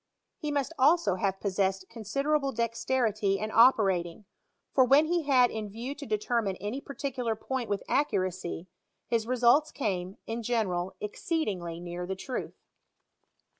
He 0.39 0.49
must 0.51 0.73
also 0.79 1.13
have 1.17 1.39
possessed 1.39 1.85
considerable 1.87 2.51
dexterity 2.53 3.37
in 3.37 3.51
operating, 3.51 4.25
for 4.73 4.83
when 4.83 5.05
he 5.05 5.25
had 5.27 5.51
in 5.51 5.69
view 5.69 5.93
to 5.93 6.07
determine 6.07 6.55
any 6.55 6.81
particular 6.81 7.35
point 7.35 7.69
with 7.69 7.83
accuracy, 7.87 8.65
his 9.05 9.27
results 9.27 9.71
came, 9.71 10.17
in 10.25 10.41
general, 10.41 10.95
exceedingly 10.99 11.79
near 11.79 12.07
the 12.07 12.15
truth. 12.15 12.55